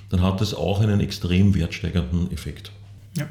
dann 0.09 0.21
hat 0.21 0.39
das 0.39 0.53
auch 0.53 0.81
einen 0.81 0.99
extrem 0.99 1.55
wertsteigernden 1.55 2.31
Effekt. 2.31 2.71
Ja. 3.17 3.27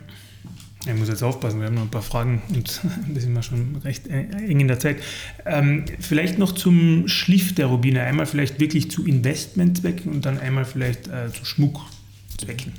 Ich 0.86 0.94
muss 0.94 1.08
jetzt 1.08 1.22
aufpassen, 1.22 1.60
wir 1.60 1.68
haben 1.68 1.76
noch 1.76 1.82
ein 1.82 1.90
paar 1.90 2.02
Fragen 2.02 2.42
und 2.48 2.80
da 3.14 3.20
sind 3.20 3.32
wir 3.32 3.42
schon 3.42 3.76
recht 3.84 4.08
eng 4.08 4.58
in 4.60 4.68
der 4.68 4.80
Zeit. 4.80 4.98
Ähm, 5.46 5.84
vielleicht 6.00 6.38
noch 6.38 6.50
zum 6.50 7.06
Schliff 7.06 7.54
der 7.54 7.66
Rubine. 7.66 8.02
Einmal 8.02 8.26
vielleicht 8.26 8.58
wirklich 8.58 8.90
zu 8.90 9.06
Investmentzwecken 9.06 10.10
und 10.10 10.26
dann 10.26 10.38
einmal 10.38 10.64
vielleicht 10.64 11.06
äh, 11.06 11.30
zu 11.32 11.44
Schmuckzwecken. 11.44 12.72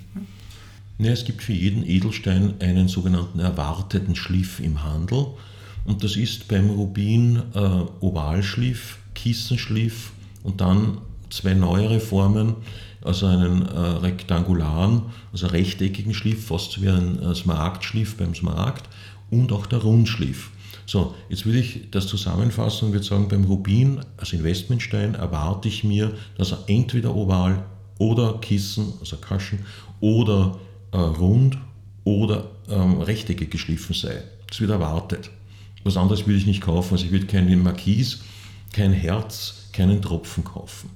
Ja, 0.97 1.11
es 1.11 1.23
gibt 1.23 1.41
für 1.41 1.53
jeden 1.53 1.85
Edelstein 1.87 2.55
einen 2.59 2.89
sogenannten 2.89 3.39
erwarteten 3.39 4.17
Schliff 4.17 4.59
im 4.59 4.83
Handel. 4.83 5.27
Und 5.89 6.03
das 6.03 6.15
ist 6.15 6.47
beim 6.47 6.69
Rubin 6.69 7.41
äh, 7.55 7.59
Ovalschliff, 7.99 8.99
Kissenschliff 9.15 10.11
und 10.43 10.61
dann 10.61 10.99
zwei 11.31 11.55
neuere 11.55 11.99
Formen, 11.99 12.57
also 13.01 13.25
einen 13.25 13.63
äh, 13.63 13.79
rektangularen, 13.79 15.01
also 15.31 15.47
rechteckigen 15.47 16.13
Schliff, 16.13 16.45
fast 16.45 16.79
wie 16.83 16.89
ein 16.89 17.19
äh, 17.23 17.33
Smaragdschliff 17.33 18.17
beim 18.17 18.35
Smaragd 18.35 18.87
und 19.31 19.51
auch 19.51 19.65
der 19.65 19.79
Rundschliff. 19.79 20.51
So, 20.85 21.15
jetzt 21.27 21.47
würde 21.47 21.57
ich 21.57 21.89
das 21.89 22.05
zusammenfassen 22.05 22.85
und 22.85 22.93
würde 22.93 23.05
sagen, 23.05 23.27
beim 23.27 23.45
Rubin 23.45 24.01
als 24.17 24.31
Investmentstein 24.31 25.15
erwarte 25.15 25.69
ich 25.69 25.83
mir, 25.83 26.13
dass 26.37 26.51
er 26.51 26.59
entweder 26.67 27.15
oval 27.15 27.65
oder 27.97 28.37
Kissen, 28.41 28.93
also 28.99 29.17
Kaschen, 29.17 29.65
oder 30.01 30.59
äh, 30.91 30.97
rund 30.97 31.57
oder 32.03 32.51
ähm, 32.69 33.01
rechteckig 33.01 33.49
geschliffen 33.49 33.95
sei. 33.95 34.21
Das 34.47 34.61
wird 34.61 34.69
erwartet. 34.69 35.31
Was 35.83 35.97
anderes 35.97 36.25
würde 36.25 36.37
ich 36.37 36.45
nicht 36.45 36.61
kaufen. 36.61 36.93
Also 36.93 37.05
ich 37.05 37.11
würde 37.11 37.27
keinen 37.27 37.63
Marquis, 37.63 38.21
kein 38.73 38.93
Herz, 38.93 39.69
keinen 39.73 40.01
Tropfen 40.01 40.43
kaufen. 40.43 40.89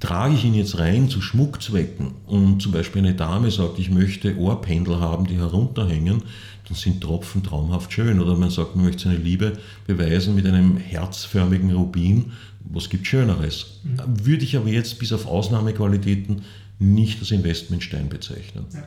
Trage 0.00 0.34
ich 0.34 0.44
ihn 0.44 0.54
jetzt 0.54 0.78
rein 0.78 1.10
zu 1.10 1.20
Schmuckzwecken 1.20 2.12
und 2.26 2.62
zum 2.62 2.72
Beispiel 2.72 3.02
eine 3.02 3.14
Dame 3.14 3.50
sagt, 3.50 3.78
ich 3.78 3.90
möchte 3.90 4.34
Ohrpendel 4.38 4.98
haben, 4.98 5.26
die 5.26 5.36
herunterhängen, 5.36 6.22
dann 6.66 6.76
sind 6.76 7.02
Tropfen 7.02 7.42
traumhaft 7.42 7.92
schön. 7.92 8.18
Oder 8.18 8.34
man 8.36 8.48
sagt, 8.50 8.76
man 8.76 8.86
möchte 8.86 9.04
seine 9.04 9.16
Liebe 9.16 9.58
beweisen 9.86 10.34
mit 10.34 10.46
einem 10.46 10.78
herzförmigen 10.78 11.70
Rubin. 11.72 12.32
Was 12.64 12.88
gibt 12.88 13.06
Schöneres? 13.06 13.80
Mhm. 13.82 14.26
Würde 14.26 14.44
ich 14.44 14.56
aber 14.56 14.68
jetzt 14.68 14.98
bis 14.98 15.12
auf 15.12 15.26
Ausnahmequalitäten 15.26 16.42
nicht 16.78 17.20
als 17.20 17.30
Investmentstein 17.30 18.08
bezeichnen. 18.08 18.64
Ja. 18.72 18.82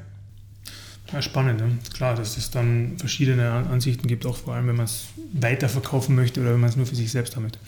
Ja, 1.14 1.22
spannend. 1.22 1.60
Ne? 1.60 1.78
Klar, 1.94 2.16
dass 2.16 2.38
es 2.38 2.50
dann 2.50 2.94
verschiedene 2.98 3.52
Ansichten 3.52 4.08
gibt, 4.08 4.26
auch 4.26 4.36
vor 4.36 4.56
allem, 4.56 4.68
wenn 4.68 4.76
man 4.76 4.86
es 4.86 5.06
weiterverkaufen 5.34 6.16
möchte 6.16 6.42
oder 6.42 6.54
wenn 6.54 6.60
man 6.60 6.72
es 6.72 6.76
nur 6.76 6.88
für 6.88 6.96
sich 6.96 7.12
selbst 7.12 7.36
haben 7.36 7.44
möchte. 7.44 7.60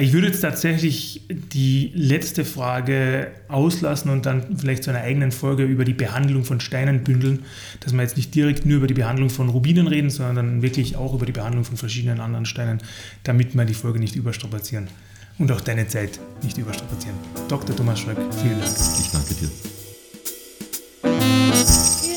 Ich 0.00 0.12
würde 0.12 0.26
jetzt 0.26 0.40
tatsächlich 0.40 1.22
die 1.30 1.92
letzte 1.94 2.44
Frage 2.44 3.30
auslassen 3.46 4.10
und 4.10 4.26
dann 4.26 4.58
vielleicht 4.58 4.82
zu 4.82 4.90
einer 4.90 5.02
eigenen 5.02 5.30
Folge 5.30 5.64
über 5.64 5.84
die 5.84 5.92
Behandlung 5.92 6.44
von 6.44 6.58
Steinen 6.58 7.04
bündeln, 7.04 7.44
dass 7.80 7.92
wir 7.92 8.02
jetzt 8.02 8.16
nicht 8.16 8.34
direkt 8.34 8.66
nur 8.66 8.78
über 8.78 8.88
die 8.88 8.94
Behandlung 8.94 9.30
von 9.30 9.48
Rubinen 9.48 9.86
reden, 9.86 10.10
sondern 10.10 10.34
dann 10.34 10.62
wirklich 10.62 10.96
auch 10.96 11.14
über 11.14 11.26
die 11.26 11.32
Behandlung 11.32 11.64
von 11.64 11.76
verschiedenen 11.76 12.20
anderen 12.20 12.46
Steinen, 12.46 12.78
damit 13.22 13.54
wir 13.54 13.64
die 13.64 13.74
Folge 13.74 14.00
nicht 14.00 14.16
überstrapazieren 14.16 14.88
und 15.38 15.52
auch 15.52 15.60
deine 15.60 15.86
Zeit 15.86 16.18
nicht 16.42 16.58
überstrapazieren. 16.58 17.16
Dr. 17.48 17.76
Thomas 17.76 18.00
Schröck, 18.00 18.18
vielen 18.42 18.58
Dank. 18.58 18.72
Ich 18.98 19.10
danke 19.12 19.34
dir. 19.34 19.81